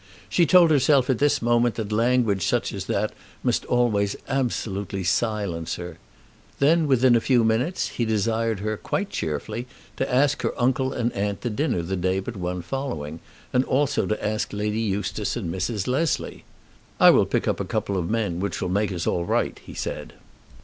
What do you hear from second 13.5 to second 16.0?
and also to ask Lady Eustace and Mrs.